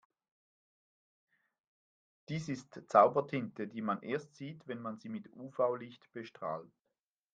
Dies 2.27 2.49
ist 2.49 2.81
Zaubertinte, 2.87 3.67
die 3.67 3.83
man 3.83 4.01
erst 4.01 4.33
sieht, 4.35 4.67
wenn 4.67 4.81
man 4.81 4.97
sie 4.97 5.09
mit 5.09 5.29
UV-Licht 5.35 6.11
bestrahlt. 6.11 6.73